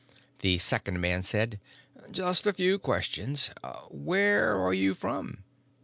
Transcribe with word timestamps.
The 0.39 0.57
second 0.57 0.99
man 0.99 1.21
said, 1.21 1.59
"Just 2.09 2.47
a 2.47 2.53
few 2.53 2.79
questions. 2.79 3.51
Where 3.91 4.59
are 4.59 4.73
you 4.73 4.95
from?" 4.95 5.43